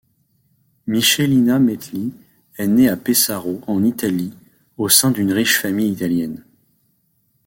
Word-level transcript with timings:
Michelina 0.87 1.59
Metelli 1.59 2.11
est 2.57 2.65
née 2.65 2.89
à 2.89 2.97
Pesaro, 2.97 3.61
en 3.67 3.83
Italie, 3.83 4.33
au 4.77 4.89
sein 4.89 5.11
d'une 5.11 5.31
riche 5.31 5.59
famille 5.59 5.91
italienne. 5.91 6.43